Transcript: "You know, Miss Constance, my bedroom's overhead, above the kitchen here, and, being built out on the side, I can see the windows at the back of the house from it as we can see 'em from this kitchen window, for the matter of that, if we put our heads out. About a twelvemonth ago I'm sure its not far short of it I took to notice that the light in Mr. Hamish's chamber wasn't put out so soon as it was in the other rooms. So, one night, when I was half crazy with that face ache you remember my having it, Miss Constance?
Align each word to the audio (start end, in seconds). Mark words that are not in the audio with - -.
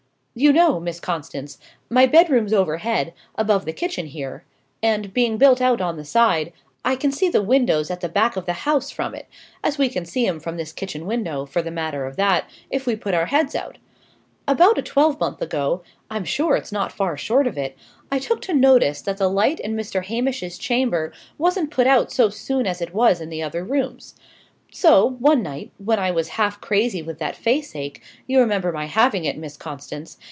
"You 0.33 0.53
know, 0.53 0.79
Miss 0.79 1.01
Constance, 1.01 1.57
my 1.89 2.05
bedroom's 2.05 2.53
overhead, 2.53 3.13
above 3.35 3.65
the 3.65 3.73
kitchen 3.73 4.05
here, 4.05 4.45
and, 4.81 5.13
being 5.13 5.37
built 5.37 5.59
out 5.59 5.81
on 5.81 5.97
the 5.97 6.05
side, 6.05 6.53
I 6.85 6.95
can 6.95 7.11
see 7.11 7.27
the 7.27 7.41
windows 7.41 7.91
at 7.91 7.99
the 7.99 8.07
back 8.07 8.37
of 8.37 8.45
the 8.45 8.53
house 8.63 8.89
from 8.91 9.13
it 9.13 9.27
as 9.61 9.77
we 9.77 9.89
can 9.89 10.05
see 10.05 10.25
'em 10.25 10.39
from 10.39 10.55
this 10.55 10.71
kitchen 10.71 11.05
window, 11.05 11.45
for 11.45 11.61
the 11.61 11.69
matter 11.69 12.05
of 12.05 12.15
that, 12.15 12.49
if 12.69 12.85
we 12.87 12.95
put 12.95 13.13
our 13.13 13.25
heads 13.25 13.55
out. 13.55 13.77
About 14.47 14.77
a 14.77 14.81
twelvemonth 14.81 15.41
ago 15.41 15.81
I'm 16.09 16.23
sure 16.23 16.55
its 16.55 16.71
not 16.71 16.93
far 16.93 17.17
short 17.17 17.45
of 17.45 17.57
it 17.57 17.77
I 18.09 18.17
took 18.17 18.41
to 18.43 18.53
notice 18.53 19.01
that 19.01 19.17
the 19.17 19.29
light 19.29 19.59
in 19.59 19.75
Mr. 19.75 20.05
Hamish's 20.05 20.57
chamber 20.57 21.11
wasn't 21.37 21.71
put 21.71 21.87
out 21.87 22.09
so 22.09 22.29
soon 22.29 22.65
as 22.65 22.81
it 22.81 22.93
was 22.93 23.19
in 23.19 23.27
the 23.29 23.43
other 23.43 23.65
rooms. 23.65 24.15
So, 24.73 25.03
one 25.19 25.43
night, 25.43 25.71
when 25.77 25.99
I 25.99 26.11
was 26.11 26.29
half 26.39 26.61
crazy 26.61 27.01
with 27.01 27.19
that 27.19 27.35
face 27.35 27.75
ache 27.75 28.01
you 28.25 28.39
remember 28.39 28.71
my 28.71 28.85
having 28.85 29.25
it, 29.25 29.37
Miss 29.37 29.57
Constance? 29.57 30.17